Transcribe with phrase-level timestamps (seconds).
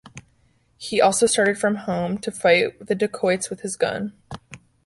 [0.77, 4.13] He also started from home to fight the dacoits with his gun.